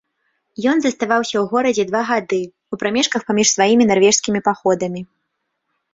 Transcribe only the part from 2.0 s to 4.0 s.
гады, у прамежках паміж сваімі